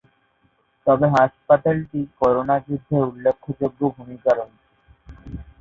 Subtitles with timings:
[0.87, 4.67] তবে হাসপাতালটি করোনা যুদ্ধে উল্লেখযোগ্য ভূমিকা রয়েছে।